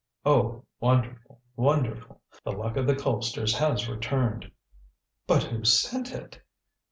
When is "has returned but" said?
3.59-5.43